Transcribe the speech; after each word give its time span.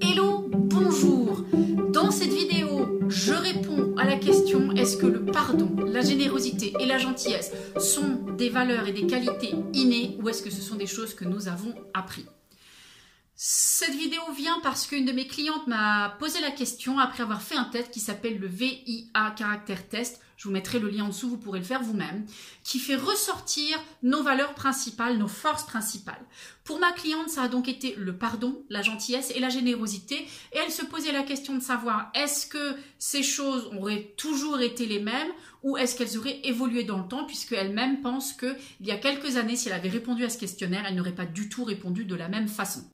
Hello, 0.00 0.48
bonjour. 0.48 1.44
Dans 1.92 2.10
cette 2.10 2.32
vidéo, 2.32 3.00
je 3.08 3.32
réponds 3.32 3.94
à 3.96 4.04
la 4.04 4.16
question 4.16 4.72
est-ce 4.72 4.96
que 4.96 5.06
le 5.06 5.24
pardon, 5.24 5.68
la 5.86 6.00
générosité 6.00 6.72
et 6.80 6.86
la 6.86 6.98
gentillesse 6.98 7.52
sont 7.78 8.18
des 8.36 8.48
valeurs 8.48 8.88
et 8.88 8.92
des 8.92 9.06
qualités 9.06 9.54
innées 9.74 10.16
ou 10.22 10.28
est-ce 10.28 10.42
que 10.42 10.50
ce 10.50 10.60
sont 10.60 10.76
des 10.76 10.86
choses 10.86 11.14
que 11.14 11.24
nous 11.24 11.48
avons 11.48 11.74
appris 11.94 12.26
cette 13.44 13.96
vidéo 13.96 14.20
vient 14.36 14.60
parce 14.62 14.86
qu'une 14.86 15.04
de 15.04 15.10
mes 15.10 15.26
clientes 15.26 15.66
m'a 15.66 16.16
posé 16.20 16.40
la 16.40 16.52
question 16.52 17.00
après 17.00 17.24
avoir 17.24 17.42
fait 17.42 17.56
un 17.56 17.64
test 17.64 17.90
qui 17.90 17.98
s'appelle 17.98 18.38
le 18.38 18.46
VIA 18.46 19.34
Caractère 19.36 19.88
Test. 19.88 20.20
Je 20.36 20.48
vous 20.48 20.54
mettrai 20.54 20.78
le 20.78 20.88
lien 20.88 21.04
en 21.04 21.08
dessous, 21.08 21.28
vous 21.28 21.38
pourrez 21.38 21.58
le 21.58 21.64
faire 21.64 21.82
vous-même, 21.82 22.24
qui 22.62 22.78
fait 22.78 22.94
ressortir 22.94 23.76
nos 24.04 24.22
valeurs 24.22 24.54
principales, 24.54 25.18
nos 25.18 25.26
forces 25.26 25.64
principales. 25.64 26.24
Pour 26.62 26.78
ma 26.78 26.92
cliente, 26.92 27.30
ça 27.30 27.42
a 27.42 27.48
donc 27.48 27.68
été 27.68 27.96
le 27.96 28.16
pardon, 28.16 28.64
la 28.68 28.82
gentillesse 28.82 29.32
et 29.34 29.40
la 29.40 29.48
générosité. 29.48 30.16
Et 30.52 30.58
elle 30.64 30.70
se 30.70 30.84
posait 30.84 31.12
la 31.12 31.22
question 31.22 31.54
de 31.54 31.62
savoir 31.62 32.12
est-ce 32.14 32.46
que 32.46 32.76
ces 33.00 33.24
choses 33.24 33.70
auraient 33.76 34.14
toujours 34.16 34.60
été 34.60 34.86
les 34.86 35.00
mêmes 35.00 35.32
ou 35.64 35.76
est-ce 35.76 35.96
qu'elles 35.96 36.16
auraient 36.16 36.40
évolué 36.44 36.84
dans 36.84 36.98
le 36.98 37.08
temps 37.08 37.24
puisque 37.24 37.52
elle-même 37.52 38.02
pense 38.02 38.32
qu'il 38.34 38.56
y 38.82 38.92
a 38.92 38.98
quelques 38.98 39.36
années, 39.36 39.56
si 39.56 39.68
elle 39.68 39.74
avait 39.74 39.88
répondu 39.88 40.24
à 40.24 40.28
ce 40.28 40.38
questionnaire, 40.38 40.84
elle 40.86 40.94
n'aurait 40.94 41.12
pas 41.12 41.26
du 41.26 41.48
tout 41.48 41.64
répondu 41.64 42.04
de 42.04 42.14
la 42.14 42.28
même 42.28 42.48
façon. 42.48 42.84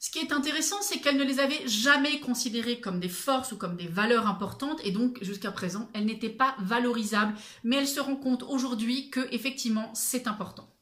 Ce 0.00 0.10
qui 0.10 0.20
est 0.20 0.32
intéressant, 0.32 0.80
c'est 0.80 1.00
qu'elle 1.00 1.16
ne 1.16 1.24
les 1.24 1.40
avait 1.40 1.66
jamais 1.66 2.20
considérées 2.20 2.80
comme 2.80 3.00
des 3.00 3.08
forces 3.08 3.50
ou 3.50 3.56
comme 3.56 3.76
des 3.76 3.88
valeurs 3.88 4.28
importantes, 4.28 4.80
et 4.84 4.92
donc 4.92 5.18
jusqu'à 5.22 5.50
présent, 5.50 5.88
elles 5.92 6.04
n'étaient 6.04 6.28
pas 6.28 6.54
valorisables, 6.60 7.34
mais 7.64 7.76
elle 7.76 7.88
se 7.88 7.98
rend 7.98 8.14
compte 8.14 8.44
aujourd'hui 8.44 9.10
que 9.10 9.26
effectivement, 9.32 9.90
c'est 9.94 10.28
important. 10.28 10.72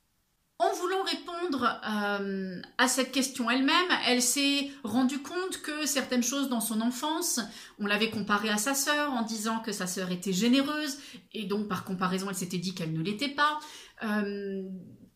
En 0.59 0.73
voulant 0.73 1.03
répondre 1.03 1.81
euh, 1.87 2.61
à 2.79 2.89
cette 2.89 3.13
question 3.13 3.51
elle-même, 3.51 3.91
elle, 4.07 4.23
s'est 4.23 4.71
rendue 4.85 5.21
compte 5.21 5.61
que 5.63 5.87
certaines 5.87 6.23
choses 6.23 6.49
dans 6.49 6.63
son 6.63 6.81
enfance, 6.81 7.41
on 7.79 7.87
l'avait 7.87 8.11
comparée 8.11 8.49
à 8.49 8.57
sa 8.57 8.75
sœur 8.75 9.13
en 9.13 9.23
disant 9.23 9.61
que 9.61 9.73
sa 9.73 9.87
sœur 9.87 10.11
était 10.11 10.33
généreuse, 10.33 10.99
et 11.33 11.45
donc 11.45 11.69
par 11.69 11.85
comparaison, 11.85 12.29
elle 12.31 12.37
s'était 12.37 12.59
dit 12.59 12.75
qu'elle 12.75 12.95
ne 12.95 13.03
l'était 13.03 13.29
pas. 13.29 13.61
Euh, 14.03 14.63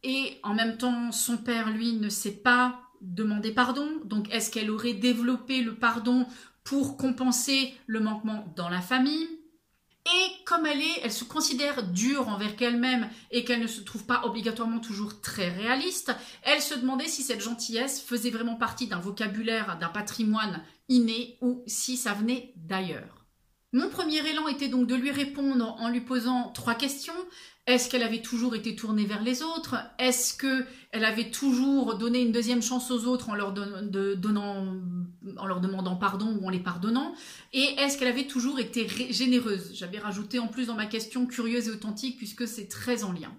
et 0.02 0.38
en 0.42 0.54
même 0.54 0.76
temps, 0.76 1.10
son 1.10 1.38
père, 1.38 1.70
lui, 1.70 1.94
ne 1.94 2.10
sait 2.10 2.36
pas 2.36 2.89
demander 3.00 3.52
pardon. 3.52 3.88
Donc, 4.04 4.32
est-ce 4.32 4.50
qu'elle 4.50 4.70
aurait 4.70 4.94
développé 4.94 5.62
le 5.62 5.74
pardon 5.74 6.26
pour 6.64 6.96
compenser 6.96 7.74
le 7.86 8.00
manquement 8.00 8.52
dans 8.56 8.68
la 8.68 8.80
famille? 8.80 9.28
Et 10.06 10.44
comme 10.44 10.66
elle 10.66 10.80
est, 10.80 11.00
elle 11.02 11.12
se 11.12 11.24
considère 11.24 11.82
dure 11.82 12.28
envers 12.28 12.54
elle-même 12.60 13.08
et 13.30 13.44
qu'elle 13.44 13.60
ne 13.60 13.66
se 13.66 13.82
trouve 13.82 14.06
pas 14.06 14.22
obligatoirement 14.24 14.80
toujours 14.80 15.20
très 15.20 15.48
réaliste, 15.50 16.12
elle 16.42 16.62
se 16.62 16.74
demandait 16.74 17.06
si 17.06 17.22
cette 17.22 17.42
gentillesse 17.42 18.00
faisait 18.00 18.30
vraiment 18.30 18.56
partie 18.56 18.86
d'un 18.86 18.98
vocabulaire, 18.98 19.78
d'un 19.78 19.88
patrimoine 19.88 20.62
inné 20.88 21.36
ou 21.42 21.62
si 21.66 21.96
ça 21.96 22.14
venait 22.14 22.54
d'ailleurs. 22.56 23.19
Mon 23.72 23.88
premier 23.88 24.18
élan 24.28 24.48
était 24.48 24.66
donc 24.66 24.88
de 24.88 24.96
lui 24.96 25.12
répondre 25.12 25.76
en 25.78 25.88
lui 25.88 26.00
posant 26.00 26.48
trois 26.48 26.74
questions. 26.74 27.14
Est-ce 27.66 27.88
qu'elle 27.88 28.02
avait 28.02 28.20
toujours 28.20 28.56
été 28.56 28.74
tournée 28.74 29.04
vers 29.04 29.22
les 29.22 29.42
autres? 29.42 29.76
Est-ce 30.00 30.36
qu'elle 30.36 31.04
avait 31.04 31.30
toujours 31.30 31.96
donné 31.96 32.20
une 32.20 32.32
deuxième 32.32 32.62
chance 32.62 32.90
aux 32.90 33.04
autres 33.04 33.30
en 33.30 33.36
leur, 33.36 33.52
donnant, 33.52 34.66
en 35.36 35.46
leur 35.46 35.60
demandant 35.60 35.94
pardon 35.94 36.36
ou 36.40 36.46
en 36.48 36.50
les 36.50 36.58
pardonnant? 36.58 37.14
Et 37.52 37.62
est-ce 37.78 37.96
qu'elle 37.96 38.08
avait 38.08 38.26
toujours 38.26 38.58
été 38.58 38.88
généreuse? 39.12 39.70
J'avais 39.72 40.00
rajouté 40.00 40.40
en 40.40 40.48
plus 40.48 40.66
dans 40.66 40.74
ma 40.74 40.86
question 40.86 41.26
curieuse 41.26 41.68
et 41.68 41.70
authentique 41.70 42.16
puisque 42.16 42.48
c'est 42.48 42.66
très 42.66 43.04
en 43.04 43.12
lien. 43.12 43.32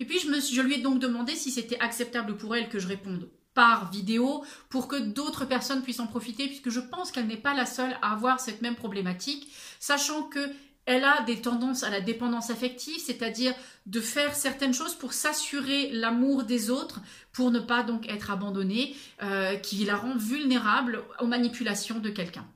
Et 0.00 0.04
puis 0.04 0.18
je, 0.18 0.28
me, 0.28 0.40
je 0.40 0.62
lui 0.62 0.74
ai 0.74 0.82
donc 0.82 0.98
demandé 0.98 1.36
si 1.36 1.52
c'était 1.52 1.78
acceptable 1.78 2.36
pour 2.36 2.56
elle 2.56 2.68
que 2.68 2.80
je 2.80 2.88
réponde 2.88 3.28
par 3.56 3.90
vidéo 3.90 4.44
pour 4.68 4.86
que 4.86 4.96
d'autres 4.96 5.46
personnes 5.46 5.82
puissent 5.82 5.98
en 5.98 6.06
profiter 6.06 6.46
puisque 6.46 6.70
je 6.70 6.78
pense 6.78 7.10
qu'elle 7.10 7.26
n'est 7.26 7.36
pas 7.36 7.54
la 7.54 7.66
seule 7.66 7.98
à 8.02 8.12
avoir 8.12 8.38
cette 8.38 8.62
même 8.62 8.76
problématique, 8.76 9.50
sachant 9.80 10.22
que 10.22 10.48
elle 10.84 11.02
a 11.02 11.22
des 11.22 11.40
tendances 11.40 11.82
à 11.82 11.90
la 11.90 12.00
dépendance 12.00 12.50
affective, 12.50 13.00
c'est-à-dire 13.04 13.52
de 13.86 14.00
faire 14.00 14.36
certaines 14.36 14.72
choses 14.72 14.94
pour 14.94 15.14
s'assurer 15.14 15.90
l'amour 15.90 16.44
des 16.44 16.70
autres, 16.70 17.00
pour 17.32 17.50
ne 17.50 17.58
pas 17.58 17.82
donc 17.82 18.08
être 18.08 18.30
abandonnée, 18.30 18.94
euh, 19.24 19.56
qui 19.56 19.84
la 19.84 19.96
rend 19.96 20.16
vulnérable 20.16 21.02
aux 21.20 21.26
manipulations 21.26 21.98
de 21.98 22.10
quelqu'un. 22.10 22.46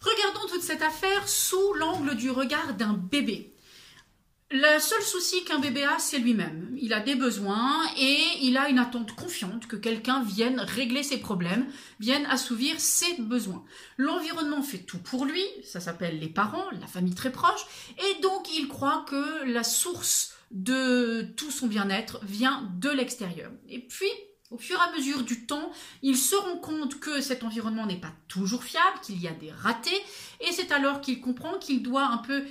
Regardons 0.00 0.48
toute 0.48 0.62
cette 0.62 0.80
affaire 0.80 1.28
sous 1.28 1.74
l'angle 1.74 2.14
du 2.14 2.30
regard 2.30 2.72
d'un 2.72 2.94
bébé. 2.94 3.54
Le 4.52 4.80
seul 4.80 5.00
souci 5.02 5.44
qu'un 5.44 5.60
bébé 5.60 5.84
a, 5.84 6.00
c'est 6.00 6.18
lui-même. 6.18 6.76
Il 6.76 6.92
a 6.92 6.98
des 6.98 7.14
besoins 7.14 7.84
et 7.96 8.18
il 8.42 8.56
a 8.56 8.68
une 8.68 8.80
attente 8.80 9.14
confiante 9.14 9.68
que 9.68 9.76
quelqu'un 9.76 10.24
vienne 10.24 10.58
régler 10.58 11.04
ses 11.04 11.18
problèmes, 11.18 11.68
vienne 12.00 12.26
assouvir 12.26 12.80
ses 12.80 13.14
besoins. 13.20 13.64
L'environnement 13.96 14.62
fait 14.62 14.78
tout 14.78 14.98
pour 14.98 15.24
lui, 15.24 15.44
ça 15.62 15.78
s'appelle 15.78 16.18
les 16.18 16.28
parents, 16.28 16.68
la 16.80 16.88
famille 16.88 17.14
très 17.14 17.30
proche, 17.30 17.64
et 17.96 18.20
donc 18.22 18.48
il 18.58 18.66
croit 18.66 19.04
que 19.08 19.44
la 19.44 19.62
source 19.62 20.34
de 20.50 21.22
tout 21.36 21.52
son 21.52 21.68
bien-être 21.68 22.18
vient 22.24 22.68
de 22.80 22.90
l'extérieur. 22.90 23.52
Et 23.68 23.78
puis, 23.78 24.10
au 24.50 24.58
fur 24.58 24.76
et 24.78 24.88
à 24.88 24.96
mesure 24.96 25.22
du 25.22 25.46
temps, 25.46 25.70
il 26.02 26.16
se 26.16 26.34
rend 26.34 26.56
compte 26.56 26.98
que 26.98 27.20
cet 27.20 27.44
environnement 27.44 27.86
n'est 27.86 28.00
pas 28.00 28.12
toujours 28.26 28.64
fiable, 28.64 28.98
qu'il 29.00 29.22
y 29.22 29.28
a 29.28 29.32
des 29.32 29.52
ratés, 29.52 30.02
et 30.40 30.50
c'est 30.50 30.72
alors 30.72 31.00
qu'il 31.00 31.20
comprend 31.20 31.56
qu'il 31.60 31.84
doit 31.84 32.06
un 32.06 32.18
peu 32.18 32.42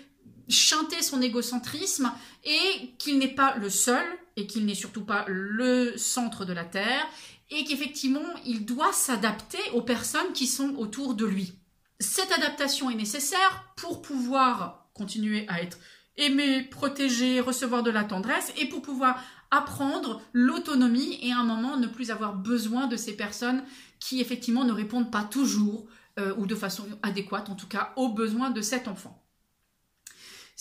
chanter 0.50 1.02
son 1.02 1.22
égocentrisme 1.22 2.12
et 2.44 2.94
qu'il 2.98 3.20
n'est 3.20 3.34
pas 3.34 3.56
le 3.58 3.70
seul 3.70 4.06
et 4.36 4.48
qu'il 4.48 4.66
n'est 4.66 4.76
surtout 4.76 5.06
pas 5.06 5.26
le 5.28 5.98
centre 5.98 6.46
de 6.46 6.54
la 6.54 6.66
Terre 6.66 7.06
et 7.52 7.64
qu'effectivement 7.64 8.20
il 8.46 8.66
doit 8.66 8.94
s'adapter 8.94 9.60
aux 9.74 9.82
personnes 9.82 10.34
qui 10.34 10.48
sont 10.48 10.76
autour 10.76 11.14
de 11.14 11.26
lui. 11.26 11.54
Cette 12.00 12.32
adaptation 12.32 12.90
est 12.90 12.96
nécessaire 12.96 13.74
pour 13.76 14.02
pouvoir 14.02 14.90
continuer 14.94 15.46
à 15.48 15.62
être 15.62 15.78
aimé, 16.18 16.64
protégé, 16.64 17.40
recevoir 17.40 17.84
de 17.84 17.92
la 17.92 18.04
tendresse 18.04 18.52
et 18.58 18.66
pour 18.66 18.82
pouvoir 18.82 19.22
apprendre 19.52 20.22
l'autonomie 20.34 21.18
et 21.22 21.32
à 21.32 21.40
un 21.40 21.44
moment 21.44 21.78
ne 21.78 21.88
plus 21.88 22.12
avoir 22.12 22.36
besoin 22.36 22.88
de 22.88 22.98
ces 22.98 23.16
personnes 23.16 23.64
qui 24.00 24.22
effectivement 24.22 24.64
ne 24.64 24.72
répondent 24.72 25.12
pas 25.12 25.24
toujours 25.24 25.88
euh, 26.20 26.34
ou 26.38 26.46
de 26.46 26.56
façon 26.56 26.86
adéquate 27.04 27.50
en 27.50 27.56
tout 27.56 27.68
cas 27.68 27.94
aux 27.96 28.10
besoins 28.10 28.52
de 28.52 28.62
cet 28.62 28.88
enfant. 28.88 29.24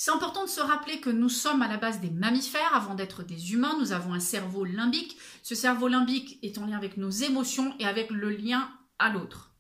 C'est 0.01 0.13
important 0.13 0.45
de 0.45 0.49
se 0.49 0.61
rappeler 0.61 1.01
que 1.01 1.11
nous 1.11 1.29
sommes 1.29 1.61
à 1.61 1.67
la 1.67 1.77
base 1.77 1.99
des 1.99 2.11
mammifères 2.11 2.73
avant 2.73 2.95
d'être 2.95 3.25
des 3.25 3.53
humains. 3.53 3.77
Nous 3.81 3.91
avons 3.91 4.15
un 4.15 4.21
cerveau 4.21 4.65
limbique. 4.65 5.19
Ce 5.43 5.57
cerveau 5.57 5.89
limbique 5.89 6.39
est 6.45 6.57
en 6.59 6.67
lien 6.67 6.77
avec 6.77 6.99
nos 6.99 7.11
émotions 7.11 7.75
et 7.81 7.85
avec 7.85 8.13
le 8.13 8.31
lien 8.31 8.71
à 9.01 9.09
l'autre. 9.09 9.51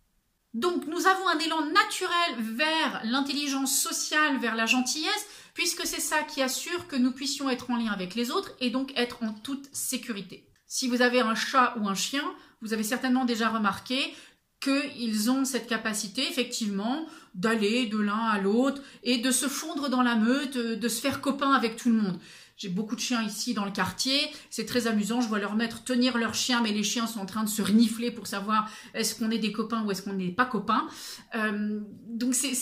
Donc 0.55 0.87
nous 0.87 1.09
avons 1.09 1.27
un 1.27 1.41
élan 1.41 1.67
naturel 1.73 2.37
vers 2.39 3.01
l'intelligence 3.03 3.77
sociale, 3.77 4.39
vers 4.39 4.55
la 4.55 4.67
gentillesse, 4.67 5.27
puisque 5.55 5.85
c'est 5.85 6.01
ça 6.01 6.23
qui 6.23 6.41
assure 6.41 6.87
que 6.87 6.95
nous 6.95 7.11
puissions 7.11 7.51
être 7.51 7.73
en 7.73 7.77
lien 7.77 7.91
avec 7.91 8.15
les 8.15 8.31
autres 8.31 8.53
et 8.61 8.71
donc 8.71 8.93
être 8.97 9.25
en 9.25 9.33
toute 9.33 9.69
sécurité. 9.73 10.49
Si 10.69 10.87
vous 10.87 11.03
avez 11.03 11.19
un 11.19 11.35
chat 11.35 11.75
ou 11.79 11.89
un 11.89 11.97
chien, 11.97 12.23
vous 12.61 12.73
avez 12.73 12.85
certainement 12.85 13.25
déjà 13.25 13.49
remarqué 13.49 14.15
qu'ils 14.61 15.31
ont 15.31 15.45
cette 15.45 15.67
capacité, 15.67 16.23
effectivement, 16.23 17.07
d'aller 17.35 17.87
de 17.87 17.99
l'un 17.99 18.27
à 18.27 18.39
l'autre 18.41 18.83
et 19.05 19.19
de 19.19 19.31
se 19.31 19.47
fondre 19.47 19.89
dans 19.89 20.03
la 20.03 20.17
meute, 20.17 20.57
de 20.57 20.89
se 20.89 21.01
faire 21.01 21.21
copain 21.21 21.53
avec 21.53 21.77
tout 21.77 21.91
le 21.91 21.97
monde. 21.97 22.19
J'ai 22.59 22.69
beaucoup 22.69 22.97
de 22.97 23.01
chiens 23.01 23.23
ici 23.23 23.55
dans 23.55 23.65
le 23.65 23.71
quartier. 23.71 24.19
C'est 24.51 24.67
très 24.67 24.89
amusant. 24.89 25.21
Je 25.21 25.29
vois 25.29 25.39
leur 25.39 25.55
maître 25.55 25.85
tenir 25.85 26.19
leur 26.19 26.35
chien, 26.35 26.61
mais 26.61 26.73
les 26.73 26.83
chiens 26.83 27.07
sont 27.07 27.21
en 27.21 27.27
train 27.27 27.45
de 27.45 27.49
se 27.49 27.63
renifler 27.63 28.11
pour 28.11 28.27
savoir 28.27 28.69
est-ce 28.95 29.15
qu'on 29.15 29.31
est 29.31 29.39
des 29.39 29.53
copains 29.53 29.85
ou 29.85 29.93
est-ce 29.93 30.03
qu'on 30.03 30.15
n'est 30.15 30.33
pas 30.33 30.45
copains. 30.45 30.89
Euh, 31.37 31.79
donc 32.09 32.35
c'est, 32.35 32.53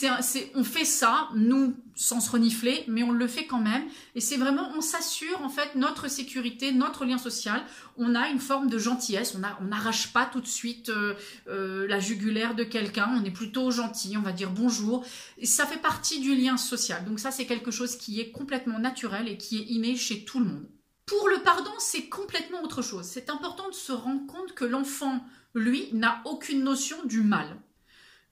on 0.54 0.64
fait 0.64 0.84
ça, 0.84 1.30
nous, 1.34 1.74
sans 1.96 2.20
se 2.20 2.30
renifler, 2.30 2.84
mais 2.86 3.02
on 3.02 3.10
le 3.10 3.26
fait 3.26 3.46
quand 3.46 3.60
même. 3.60 3.84
Et 4.14 4.20
c'est 4.20 4.36
vraiment, 4.36 4.70
on 4.76 4.82
s'assure 4.82 5.40
en 5.42 5.48
fait 5.48 5.74
notre 5.74 6.08
sécurité, 6.08 6.70
notre 6.70 7.06
lien 7.06 7.16
social. 7.18 7.62
On 7.96 8.14
a 8.14 8.28
une 8.28 8.38
forme 8.38 8.68
de 8.68 8.78
gentillesse. 8.78 9.34
On 9.60 9.64
n'arrache 9.64 10.12
pas 10.12 10.26
tout 10.26 10.42
de 10.42 10.46
suite 10.46 10.90
euh, 10.90 11.14
euh, 11.48 11.86
la 11.88 11.98
jugulaire 11.98 12.54
de 12.54 12.64
quelqu'un. 12.64 13.08
On 13.18 13.24
est 13.24 13.30
plutôt 13.30 13.70
gentil. 13.70 14.16
On 14.18 14.22
va 14.22 14.32
dire 14.32 14.50
bonjour. 14.50 15.04
Et 15.38 15.46
ça 15.46 15.66
fait 15.66 15.80
partie 15.80 16.20
du 16.20 16.36
lien 16.36 16.58
social. 16.58 17.04
Donc 17.06 17.18
ça, 17.18 17.30
c'est 17.30 17.46
quelque 17.46 17.70
chose 17.70 17.96
qui 17.96 18.20
est 18.20 18.30
complètement 18.30 18.78
naturel 18.78 19.26
et 19.26 19.38
qui 19.38 19.58
est 19.58 19.64
inné 19.64 19.96
chez 19.96 20.24
tout 20.24 20.38
le 20.38 20.44
monde. 20.44 20.68
Pour 21.06 21.28
le 21.28 21.38
pardon, 21.38 21.72
c'est 21.78 22.08
complètement 22.08 22.62
autre 22.62 22.82
chose. 22.82 23.06
C'est 23.06 23.30
important 23.30 23.68
de 23.70 23.74
se 23.74 23.92
rendre 23.92 24.26
compte 24.26 24.54
que 24.54 24.64
l'enfant, 24.64 25.24
lui, 25.54 25.88
n'a 25.94 26.20
aucune 26.26 26.62
notion 26.62 26.96
du 27.04 27.22
mal. 27.22 27.56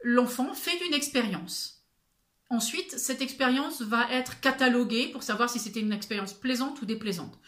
L'enfant 0.03 0.53
fait 0.53 0.85
une 0.87 0.93
expérience. 0.93 1.84
Ensuite, 2.51 2.99
cette 2.99 3.23
expérience 3.23 3.83
va 3.83 4.07
être 4.11 4.41
cataloguée 4.41 5.09
pour 5.09 5.23
savoir 5.23 5.49
si 5.49 5.59
c'était 5.59 5.81
une 5.81 5.93
expérience 5.93 6.35
plaisante 6.35 6.81
ou 6.83 6.87
déplaisante. 6.87 7.39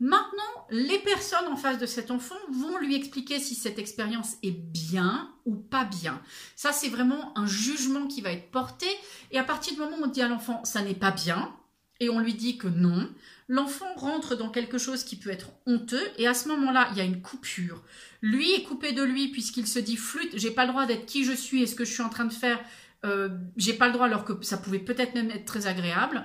Maintenant, 0.00 0.66
les 0.70 0.98
personnes 0.98 1.46
en 1.48 1.56
face 1.56 1.78
de 1.78 1.86
cet 1.86 2.10
enfant 2.10 2.36
vont 2.50 2.78
lui 2.78 2.94
expliquer 2.94 3.38
si 3.38 3.54
cette 3.54 3.78
expérience 3.78 4.36
est 4.42 4.50
bien 4.50 5.30
ou 5.44 5.54
pas 5.54 5.84
bien. 5.84 6.20
Ça, 6.54 6.72
c'est 6.72 6.88
vraiment 6.88 7.36
un 7.38 7.46
jugement 7.46 8.06
qui 8.06 8.22
va 8.22 8.32
être 8.32 8.50
porté. 8.50 8.86
Et 9.30 9.38
à 9.38 9.44
partir 9.44 9.74
du 9.74 9.80
moment 9.80 9.98
où 9.98 10.04
on 10.04 10.08
dit 10.08 10.22
à 10.22 10.28
l'enfant, 10.28 10.64
ça 10.64 10.82
n'est 10.82 10.94
pas 10.94 11.12
bien, 11.12 11.54
et 12.00 12.10
on 12.10 12.18
lui 12.18 12.34
dit 12.34 12.58
que 12.58 12.68
non, 12.68 13.08
l'enfant 13.48 13.94
rentre 13.96 14.36
dans 14.36 14.50
quelque 14.50 14.78
chose 14.78 15.04
qui 15.04 15.16
peut 15.16 15.30
être 15.30 15.50
honteux 15.66 16.02
et 16.18 16.26
à 16.26 16.34
ce 16.34 16.48
moment-là, 16.48 16.88
il 16.92 16.98
y 16.98 17.00
a 17.00 17.04
une 17.04 17.22
coupure. 17.22 17.82
Lui 18.20 18.52
est 18.52 18.64
coupé 18.64 18.92
de 18.92 19.02
lui 19.02 19.28
puisqu'il 19.28 19.66
se 19.66 19.78
dit 19.78 19.96
flûte, 19.96 20.32
j'ai 20.34 20.50
pas 20.50 20.66
le 20.66 20.72
droit 20.72 20.86
d'être 20.86 21.06
qui 21.06 21.24
je 21.24 21.32
suis 21.32 21.62
et 21.62 21.66
ce 21.66 21.74
que 21.74 21.84
je 21.84 21.92
suis 21.92 22.02
en 22.02 22.10
train 22.10 22.26
de 22.26 22.32
faire, 22.32 22.60
euh, 23.04 23.28
j'ai 23.56 23.74
pas 23.74 23.86
le 23.86 23.92
droit 23.92 24.06
alors 24.06 24.24
que 24.24 24.32
ça 24.42 24.56
pouvait 24.56 24.78
peut-être 24.78 25.14
même 25.14 25.30
être 25.30 25.44
très 25.44 25.66
agréable. 25.66 26.24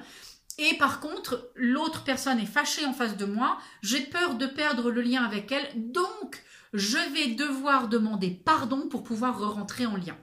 Et 0.57 0.77
par 0.77 0.99
contre, 0.99 1.51
l'autre 1.55 2.03
personne 2.03 2.39
est 2.39 2.45
fâchée 2.45 2.85
en 2.85 2.93
face 2.93 3.17
de 3.17 3.25
moi, 3.25 3.57
j'ai 3.81 4.01
peur 4.01 4.35
de 4.35 4.45
perdre 4.45 4.91
le 4.91 5.01
lien 5.01 5.23
avec 5.23 5.51
elle, 5.51 5.91
donc 5.91 6.43
je 6.73 6.97
vais 7.13 7.33
devoir 7.35 7.87
demander 7.87 8.29
pardon 8.31 8.87
pour 8.87 9.03
pouvoir 9.03 9.39
re-rentrer 9.39 9.85
en 9.85 9.95
lien. 9.95 10.17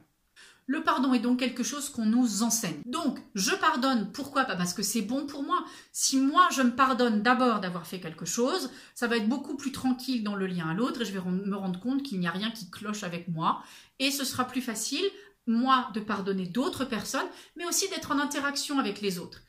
Le 0.71 0.83
pardon 0.83 1.15
est 1.15 1.19
donc 1.19 1.39
quelque 1.39 1.63
chose 1.63 1.89
qu'on 1.89 2.05
nous 2.05 2.43
enseigne. 2.43 2.83
Donc, 2.85 3.19
je 3.35 3.53
pardonne. 3.53 4.13
Pourquoi 4.13 4.45
Parce 4.45 4.75
que 4.75 4.83
c'est 4.83 5.01
bon 5.01 5.25
pour 5.25 5.43
moi. 5.43 5.65
Si 5.93 6.21
moi, 6.21 6.47
je 6.55 6.61
me 6.61 6.77
pardonne 6.77 7.23
d'abord 7.23 7.61
d'avoir 7.61 7.87
fait 7.87 8.01
quelque 8.01 8.27
chose, 8.27 8.71
ça 8.95 9.07
va 9.07 9.17
être 9.17 9.31
beaucoup 9.31 9.57
plus 9.57 9.73
tranquille 9.73 10.23
dans 10.23 10.35
le 10.35 10.47
lien 10.47 10.69
à 10.69 10.75
l'autre 10.75 11.01
et 11.01 11.05
je 11.07 11.13
vais 11.13 11.23
me 11.25 11.57
rendre 11.57 11.81
compte 11.81 12.03
qu'il 12.03 12.21
n'y 12.21 12.29
a 12.29 12.33
rien 12.33 12.51
qui 12.51 12.71
cloche 12.71 13.03
avec 13.03 13.29
moi. 13.29 13.63
Et 13.99 14.11
ce 14.11 14.27
sera 14.27 14.45
plus 14.45 14.61
facile, 14.61 15.05
moi, 15.49 15.91
de 15.95 16.01
pardonner 16.01 16.47
d'autres 16.47 16.85
personnes, 16.85 17.27
mais 17.57 17.67
aussi 17.67 17.89
d'être 17.89 18.13
en 18.13 18.19
interaction 18.19 18.79
avec 18.79 19.01
les 19.01 19.19
autres. 19.19 19.41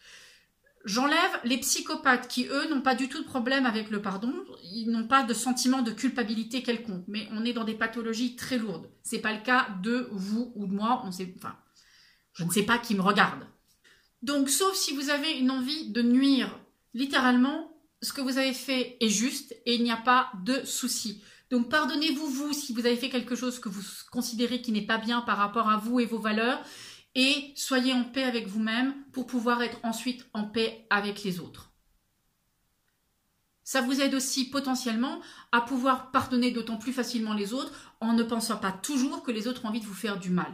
J'enlève 0.85 1.39
les 1.43 1.57
psychopathes 1.57 2.27
qui, 2.27 2.47
eux, 2.47 2.69
n'ont 2.69 2.81
pas 2.81 2.95
du 2.95 3.09
tout 3.09 3.19
de 3.19 3.27
problème 3.27 3.65
avec 3.65 3.89
le 3.89 4.01
pardon. 4.01 4.33
Ils 4.63 4.89
n'ont 4.89 5.07
pas 5.07 5.23
de 5.23 5.33
sentiment 5.33 5.81
de 5.81 5.91
culpabilité 5.91 6.63
quelconque. 6.63 7.03
Mais 7.07 7.27
on 7.33 7.43
est 7.43 7.53
dans 7.53 7.65
des 7.65 7.73
pathologies 7.73 8.37
très 8.37 8.57
lourdes. 8.57 8.89
C'est 9.03 9.19
pas 9.19 9.33
le 9.33 9.41
cas 9.41 9.67
de 9.83 10.07
vous 10.11 10.53
ou 10.55 10.67
de 10.67 10.73
moi. 10.73 11.01
On 11.05 11.11
sait, 11.11 11.33
enfin, 11.37 11.55
je 12.33 12.45
ne 12.45 12.49
sais 12.49 12.63
pas 12.63 12.77
qui 12.77 12.95
me 12.95 13.01
regarde. 13.01 13.45
Donc, 14.21 14.49
sauf 14.49 14.73
si 14.73 14.95
vous 14.95 15.09
avez 15.09 15.33
une 15.33 15.51
envie 15.51 15.91
de 15.91 16.01
nuire, 16.01 16.57
littéralement, 16.93 17.77
ce 18.01 18.13
que 18.13 18.21
vous 18.21 18.37
avez 18.37 18.53
fait 18.53 18.97
est 19.01 19.09
juste 19.09 19.53
et 19.65 19.75
il 19.75 19.83
n'y 19.83 19.91
a 19.91 19.97
pas 19.97 20.31
de 20.45 20.63
souci. 20.63 21.21
Donc, 21.49 21.69
pardonnez-vous, 21.69 22.27
vous, 22.27 22.53
si 22.53 22.73
vous 22.73 22.85
avez 22.85 22.95
fait 22.95 23.09
quelque 23.09 23.35
chose 23.35 23.59
que 23.59 23.69
vous 23.69 23.83
considérez 24.11 24.61
qui 24.61 24.71
n'est 24.71 24.85
pas 24.85 24.97
bien 24.97 25.21
par 25.21 25.37
rapport 25.37 25.69
à 25.69 25.77
vous 25.77 25.99
et 25.99 26.05
vos 26.05 26.19
valeurs 26.19 26.61
et 27.15 27.53
soyez 27.55 27.93
en 27.93 28.03
paix 28.03 28.23
avec 28.23 28.47
vous-même 28.47 28.93
pour 29.11 29.25
pouvoir 29.25 29.61
être 29.63 29.79
ensuite 29.83 30.27
en 30.33 30.43
paix 30.43 30.85
avec 30.89 31.23
les 31.23 31.39
autres. 31.39 31.71
Ça 33.63 33.81
vous 33.81 34.01
aide 34.01 34.15
aussi 34.15 34.49
potentiellement 34.49 35.21
à 35.51 35.61
pouvoir 35.61 36.11
pardonner 36.11 36.51
d'autant 36.51 36.77
plus 36.77 36.93
facilement 36.93 37.33
les 37.33 37.53
autres 37.53 37.93
en 37.99 38.13
ne 38.13 38.23
pensant 38.23 38.57
pas 38.57 38.71
toujours 38.71 39.21
que 39.21 39.31
les 39.31 39.47
autres 39.47 39.65
ont 39.65 39.69
envie 39.69 39.79
de 39.79 39.85
vous 39.85 39.93
faire 39.93 40.19
du 40.19 40.29
mal. 40.29 40.51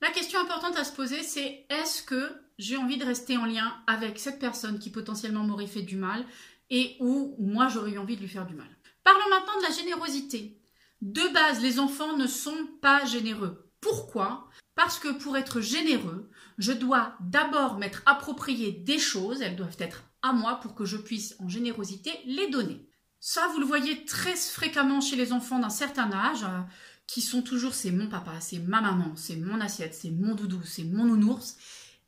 La 0.00 0.10
question 0.10 0.40
importante 0.40 0.76
à 0.76 0.84
se 0.84 0.92
poser, 0.92 1.22
c'est 1.22 1.66
est-ce 1.70 2.02
que 2.02 2.30
j'ai 2.58 2.76
envie 2.76 2.98
de 2.98 3.04
rester 3.04 3.36
en 3.36 3.46
lien 3.46 3.74
avec 3.86 4.18
cette 4.18 4.38
personne 4.38 4.78
qui 4.78 4.90
potentiellement 4.90 5.42
m'aurait 5.42 5.66
fait 5.66 5.82
du 5.82 5.96
mal 5.96 6.24
et 6.70 6.96
où 7.00 7.34
moi 7.38 7.68
j'aurais 7.68 7.92
eu 7.92 7.98
envie 7.98 8.16
de 8.16 8.20
lui 8.20 8.28
faire 8.28 8.46
du 8.46 8.54
mal? 8.54 8.68
Parlons 9.06 9.30
maintenant 9.30 9.56
de 9.58 9.62
la 9.62 9.70
générosité. 9.70 10.60
De 11.00 11.32
base, 11.32 11.62
les 11.62 11.78
enfants 11.78 12.16
ne 12.16 12.26
sont 12.26 12.66
pas 12.82 13.04
généreux. 13.04 13.70
Pourquoi? 13.80 14.48
Parce 14.74 14.98
que 14.98 15.12
pour 15.12 15.36
être 15.36 15.60
généreux, 15.60 16.28
je 16.58 16.72
dois 16.72 17.14
d'abord 17.20 17.78
m'être 17.78 18.02
approprié 18.04 18.72
des 18.72 18.98
choses, 18.98 19.42
elles 19.42 19.54
doivent 19.54 19.76
être 19.78 20.02
à 20.22 20.32
moi 20.32 20.56
pour 20.56 20.74
que 20.74 20.84
je 20.84 20.96
puisse 20.96 21.36
en 21.38 21.48
générosité 21.48 22.10
les 22.24 22.50
donner. 22.50 22.84
Ça, 23.20 23.46
vous 23.52 23.60
le 23.60 23.64
voyez 23.64 24.04
très 24.06 24.34
fréquemment 24.34 25.00
chez 25.00 25.14
les 25.14 25.32
enfants 25.32 25.60
d'un 25.60 25.70
certain 25.70 26.10
âge, 26.12 26.42
euh, 26.42 26.62
qui 27.06 27.20
sont 27.20 27.42
toujours 27.42 27.74
c'est 27.74 27.92
mon 27.92 28.08
papa, 28.08 28.40
c'est 28.40 28.58
ma 28.58 28.80
maman, 28.80 29.12
c'est 29.14 29.36
mon 29.36 29.60
assiette, 29.60 29.94
c'est 29.94 30.10
mon 30.10 30.34
doudou, 30.34 30.60
c'est 30.64 30.82
mon 30.82 31.04
nounours. 31.04 31.56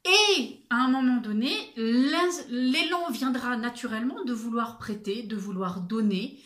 Et 0.04 0.64
à 0.68 0.78
un 0.78 0.88
moment 0.88 1.20
donné, 1.20 1.52
l'élan 1.76 3.08
viendra 3.12 3.56
naturellement 3.56 4.24
de 4.24 4.32
vouloir 4.32 4.78
prêter, 4.78 5.22
de 5.22 5.36
vouloir 5.36 5.80
donner. 5.82 6.42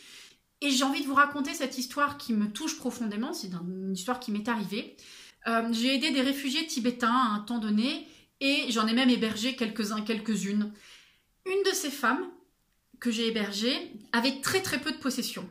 Et 0.62 0.70
j'ai 0.70 0.85
envie 0.85 1.03
de 1.03 1.06
vous 1.06 1.14
raconter 1.14 1.55
cette 1.55 1.76
histoire 1.76 2.17
qui 2.19 2.32
me 2.32 2.47
touche 2.47 2.79
profondément, 2.79 3.32
c'est 3.32 3.49
une 3.49 3.93
histoire 3.93 4.20
qui 4.20 4.31
m'est 4.31 4.49
arrivée. 4.49 4.97
Euh, 5.49 5.69
j'ai 5.73 5.97
aidé 5.97 6.12
des 6.12 6.20
réfugiés 6.20 6.64
tibétains 6.69 7.12
à 7.12 7.35
un 7.35 7.41
temps 7.41 7.59
donné 7.59 8.06
et 8.41 8.70
j'en 8.70 8.87
ai 8.87 8.93
même 8.93 9.11
hébergé 9.11 9.56
quelques-uns, 9.56 10.03
quelques-unes. 10.03 10.73
Une 11.47 11.62
de 11.69 11.75
ces 11.75 11.91
femmes 11.91 12.25
que 13.00 13.11
j'ai 13.11 13.26
hébergées 13.26 13.76
avait 14.12 14.41
très 14.41 14.62
très 14.62 14.79
peu 14.79 14.93
de 14.93 14.99
possessions. 14.99 15.49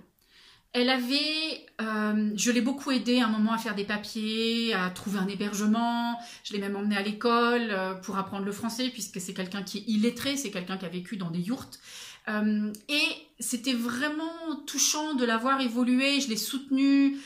Elle 0.72 0.90
avait, 0.90 1.66
euh, 1.82 2.32
je 2.38 2.50
l'ai 2.50 2.62
beaucoup 2.62 2.92
aidée 2.92 3.20
à 3.20 3.26
un 3.26 3.30
moment 3.30 3.52
à 3.52 3.58
faire 3.58 3.76
des 3.76 3.84
papiers, 3.84 4.74
à 4.74 4.90
trouver 4.92 5.20
un 5.20 5.28
hébergement. 5.28 6.18
Je 6.46 6.54
l'ai 6.54 6.60
même 6.60 6.78
emmenée 6.78 6.96
à 6.96 7.02
l'école 7.02 7.68
euh, 7.72 7.96
pour 7.96 8.18
apprendre 8.18 8.46
le 8.46 8.54
français 8.54 8.88
puisque 8.88 9.20
c'est 9.20 9.34
quelqu'un 9.34 9.64
qui 9.64 9.80
est 9.80 9.84
illettré, 9.88 10.38
c'est 10.38 10.52
quelqu'un 10.52 10.78
qui 10.78 10.86
a 10.86 10.90
vécu 10.90 11.18
dans 11.18 11.30
des 11.30 11.42
yourtes. 11.42 11.82
Et 12.28 13.08
c'était 13.40 13.74
vraiment 13.74 14.56
touchant 14.68 15.16
de 15.16 15.26
la 15.26 15.38
voir 15.38 15.62
évoluer. 15.62 16.22
Je 16.22 16.30
l'ai 16.30 16.38
soutenue 16.38 17.18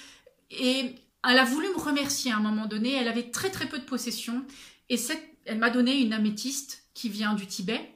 et 0.52 0.96
elle 1.28 1.40
a 1.40 1.46
voulu 1.46 1.68
me 1.70 1.80
remercier 1.80 2.32
à 2.32 2.38
un 2.38 2.42
moment 2.42 2.66
donné. 2.66 2.94
Elle 2.94 3.08
avait 3.08 3.32
très 3.32 3.50
très 3.50 3.68
peu 3.68 3.80
de 3.80 3.84
possessions. 3.84 4.46
Et 4.90 4.98
elle 5.46 5.58
m'a 5.58 5.70
donné 5.70 5.98
une 6.00 6.14
améthyste 6.14 6.84
qui 6.94 7.10
vient 7.10 7.34
du 7.34 7.48
Tibet. 7.48 7.95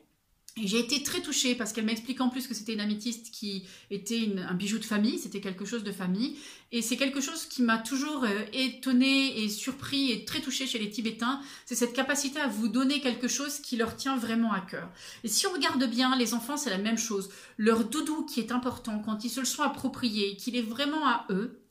J'ai 0.64 0.80
été 0.80 1.04
très 1.04 1.22
touchée 1.22 1.56
parce 1.56 1.74
qu'elle 1.74 1.86
m'explique 1.86 2.22
en 2.22 2.30
plus 2.30 2.48
que 2.48 2.54
c'était 2.54 2.74
une 2.74 2.80
améthyste 2.80 3.32
qui 3.32 3.66
était 3.90 4.30
un 4.48 4.54
bijou 4.54 4.78
de 4.78 4.84
famille, 4.84 5.18
c'était 5.18 5.42
quelque 5.42 5.66
chose 5.66 5.84
de 5.84 5.92
famille. 5.92 6.38
Et 6.72 6.82
c'est 6.82 6.98
quelque 6.98 7.22
chose 7.22 7.46
qui 7.46 7.64
m'a 7.64 7.78
toujours 7.78 8.24
euh, 8.24 8.46
étonnée 8.54 9.42
et 9.42 9.50
surpris 9.50 10.12
et 10.12 10.26
très 10.26 10.40
touchée 10.40 10.68
chez 10.68 10.78
les 10.78 10.90
Tibétains. 10.90 11.42
C'est 11.66 11.76
cette 11.76 11.94
capacité 11.94 12.40
à 12.40 12.48
vous 12.48 12.68
donner 12.68 13.02
quelque 13.02 13.28
chose 13.28 13.60
qui 13.60 13.76
leur 13.76 13.96
tient 13.96 14.18
vraiment 14.18 14.52
à 14.52 14.62
cœur. 14.62 14.90
Et 15.24 15.28
si 15.28 15.48
on 15.48 15.52
regarde 15.52 15.84
bien, 15.90 16.16
les 16.16 16.34
enfants, 16.34 16.58
c'est 16.58 16.70
la 16.70 16.78
même 16.78 16.98
chose. 16.98 17.30
Leur 17.58 17.86
doudou 17.86 18.26
qui 18.26 18.40
est 18.40 18.52
important, 18.52 19.00
quand 19.00 19.24
ils 19.24 19.30
se 19.30 19.40
le 19.40 19.46
sont 19.46 19.64
appropriés, 19.64 20.36
qu'il 20.36 20.56
est 20.56 20.62
vraiment 20.62 21.08
à 21.08 21.26
eux, 21.32 21.64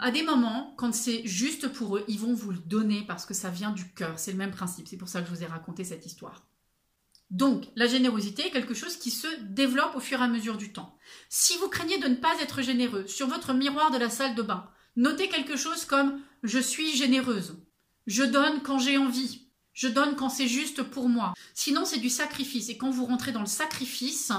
à 0.00 0.10
des 0.10 0.22
moments, 0.22 0.74
quand 0.76 0.92
c'est 0.92 1.24
juste 1.24 1.68
pour 1.68 1.96
eux, 1.96 2.04
ils 2.08 2.18
vont 2.18 2.34
vous 2.34 2.50
le 2.50 2.58
donner 2.58 3.04
parce 3.06 3.24
que 3.24 3.34
ça 3.34 3.50
vient 3.50 3.70
du 3.70 3.88
cœur. 3.90 4.18
C'est 4.18 4.32
le 4.32 4.38
même 4.38 4.50
principe. 4.50 4.88
C'est 4.88 4.96
pour 4.96 5.08
ça 5.08 5.20
que 5.20 5.28
je 5.28 5.34
vous 5.34 5.44
ai 5.44 5.46
raconté 5.46 5.84
cette 5.84 6.06
histoire. 6.06 6.42
Donc, 7.30 7.64
la 7.74 7.88
générosité 7.88 8.46
est 8.46 8.50
quelque 8.50 8.74
chose 8.74 8.96
qui 8.96 9.10
se 9.10 9.26
développe 9.42 9.96
au 9.96 10.00
fur 10.00 10.20
et 10.20 10.24
à 10.24 10.28
mesure 10.28 10.56
du 10.56 10.72
temps. 10.72 10.96
Si 11.28 11.56
vous 11.58 11.68
craignez 11.68 11.98
de 11.98 12.08
ne 12.08 12.14
pas 12.14 12.40
être 12.40 12.62
généreux, 12.62 13.06
sur 13.06 13.26
votre 13.26 13.52
miroir 13.52 13.90
de 13.90 13.98
la 13.98 14.10
salle 14.10 14.34
de 14.34 14.42
bain, 14.42 14.70
notez 14.94 15.28
quelque 15.28 15.56
chose 15.56 15.84
comme 15.84 16.20
je 16.42 16.58
suis 16.58 16.94
généreuse. 16.96 17.56
Je 18.06 18.22
donne 18.22 18.62
quand 18.62 18.78
j'ai 18.78 18.96
envie. 18.96 19.48
Je 19.72 19.88
donne 19.88 20.14
quand 20.16 20.28
c'est 20.28 20.48
juste 20.48 20.82
pour 20.82 21.08
moi. 21.08 21.34
Sinon, 21.52 21.84
c'est 21.84 21.98
du 21.98 22.08
sacrifice. 22.08 22.68
Et 22.68 22.78
quand 22.78 22.90
vous 22.90 23.04
rentrez 23.04 23.32
dans 23.32 23.40
le 23.40 23.46
sacrifice, 23.46 24.32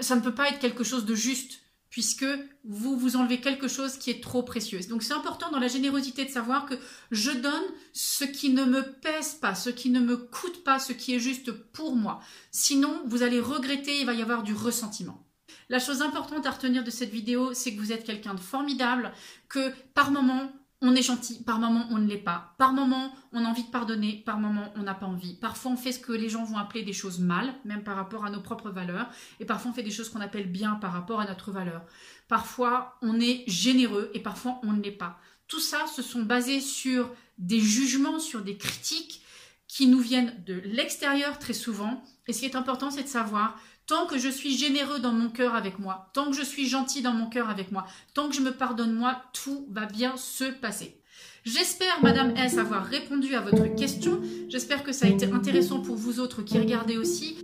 ça 0.00 0.16
ne 0.16 0.20
peut 0.20 0.34
pas 0.34 0.48
être 0.48 0.60
quelque 0.60 0.84
chose 0.84 1.04
de 1.04 1.14
juste 1.14 1.60
puisque 1.92 2.26
vous 2.64 2.96
vous 2.96 3.16
enlevez 3.16 3.38
quelque 3.38 3.68
chose 3.68 3.98
qui 3.98 4.10
est 4.10 4.22
trop 4.22 4.42
précieux. 4.42 4.80
Donc 4.88 5.02
c'est 5.02 5.12
important 5.12 5.50
dans 5.50 5.58
la 5.58 5.68
générosité 5.68 6.24
de 6.24 6.30
savoir 6.30 6.64
que 6.64 6.74
je 7.10 7.30
donne 7.30 7.62
ce 7.92 8.24
qui 8.24 8.48
ne 8.48 8.64
me 8.64 8.80
pèse 8.80 9.34
pas, 9.34 9.54
ce 9.54 9.68
qui 9.68 9.90
ne 9.90 10.00
me 10.00 10.16
coûte 10.16 10.64
pas, 10.64 10.78
ce 10.78 10.94
qui 10.94 11.14
est 11.14 11.20
juste 11.20 11.52
pour 11.52 11.94
moi. 11.94 12.20
Sinon, 12.50 13.02
vous 13.04 13.22
allez 13.22 13.40
regretter, 13.40 14.00
il 14.00 14.06
va 14.06 14.14
y 14.14 14.22
avoir 14.22 14.42
du 14.42 14.54
ressentiment. 14.54 15.22
La 15.68 15.78
chose 15.78 16.00
importante 16.00 16.46
à 16.46 16.52
retenir 16.52 16.82
de 16.82 16.90
cette 16.90 17.10
vidéo, 17.10 17.52
c'est 17.52 17.74
que 17.74 17.80
vous 17.80 17.92
êtes 17.92 18.04
quelqu'un 18.04 18.32
de 18.32 18.40
formidable, 18.40 19.12
que 19.50 19.70
par 19.92 20.10
moment, 20.10 20.50
on 20.82 20.94
est 20.94 21.02
gentil, 21.02 21.42
par 21.44 21.58
moment 21.58 21.86
on 21.90 21.98
ne 21.98 22.06
l'est 22.06 22.18
pas. 22.18 22.54
Par 22.58 22.72
moment 22.72 23.14
on 23.32 23.44
a 23.44 23.48
envie 23.48 23.64
de 23.64 23.70
pardonner, 23.70 24.22
par 24.26 24.38
moment 24.38 24.72
on 24.76 24.82
n'a 24.82 24.94
pas 24.94 25.06
envie. 25.06 25.34
Parfois 25.34 25.72
on 25.72 25.76
fait 25.76 25.92
ce 25.92 26.00
que 26.00 26.12
les 26.12 26.28
gens 26.28 26.44
vont 26.44 26.58
appeler 26.58 26.82
des 26.82 26.92
choses 26.92 27.20
mal, 27.20 27.54
même 27.64 27.84
par 27.84 27.96
rapport 27.96 28.24
à 28.24 28.30
nos 28.30 28.40
propres 28.40 28.70
valeurs, 28.70 29.08
et 29.40 29.46
parfois 29.46 29.70
on 29.70 29.74
fait 29.74 29.82
des 29.82 29.90
choses 29.90 30.10
qu'on 30.10 30.20
appelle 30.20 30.50
bien 30.50 30.74
par 30.74 30.92
rapport 30.92 31.20
à 31.20 31.26
notre 31.26 31.52
valeur. 31.52 31.82
Parfois 32.28 32.98
on 33.00 33.20
est 33.20 33.44
généreux 33.46 34.10
et 34.12 34.20
parfois 34.20 34.60
on 34.64 34.72
ne 34.72 34.82
l'est 34.82 34.90
pas. 34.90 35.18
Tout 35.46 35.60
ça, 35.60 35.86
se 35.86 36.02
sont 36.02 36.22
basés 36.22 36.60
sur 36.60 37.10
des 37.38 37.60
jugements, 37.60 38.18
sur 38.18 38.42
des 38.42 38.56
critiques 38.56 39.22
qui 39.68 39.86
nous 39.86 40.00
viennent 40.00 40.34
de 40.46 40.54
l'extérieur 40.64 41.38
très 41.38 41.52
souvent. 41.52 42.02
Et 42.26 42.32
ce 42.32 42.40
qui 42.40 42.46
est 42.46 42.56
important, 42.56 42.90
c'est 42.90 43.04
de 43.04 43.08
savoir 43.08 43.58
Tant 43.92 44.06
que 44.06 44.16
je 44.16 44.30
suis 44.30 44.56
généreux 44.56 45.00
dans 45.00 45.12
mon 45.12 45.28
cœur 45.28 45.54
avec 45.54 45.78
moi, 45.78 46.08
tant 46.14 46.30
que 46.30 46.32
je 46.34 46.42
suis 46.42 46.66
gentil 46.66 47.02
dans 47.02 47.12
mon 47.12 47.26
cœur 47.26 47.50
avec 47.50 47.70
moi, 47.72 47.84
tant 48.14 48.30
que 48.30 48.34
je 48.34 48.40
me 48.40 48.50
pardonne 48.50 48.94
moi, 48.94 49.20
tout 49.34 49.66
va 49.70 49.84
bien 49.84 50.16
se 50.16 50.44
passer. 50.44 50.96
J'espère, 51.44 52.02
Madame 52.02 52.34
S, 52.34 52.56
avoir 52.56 52.86
répondu 52.86 53.34
à 53.34 53.42
votre 53.42 53.66
question. 53.74 54.22
J'espère 54.48 54.82
que 54.82 54.92
ça 54.92 55.04
a 55.04 55.10
été 55.10 55.26
intéressant 55.30 55.82
pour 55.82 55.96
vous 55.96 56.20
autres 56.20 56.40
qui 56.40 56.58
regardez 56.58 56.96
aussi. 56.96 57.36